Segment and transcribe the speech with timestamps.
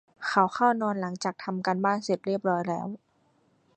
[0.27, 2.87] เขาเข้านอนหลังจากทำการบ้านเสร็จเรียบร้อยแล้ว